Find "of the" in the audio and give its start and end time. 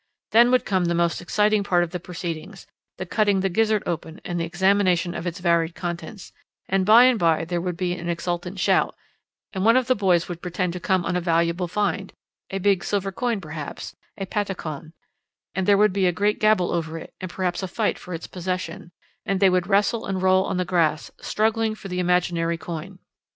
1.83-1.99, 9.77-9.93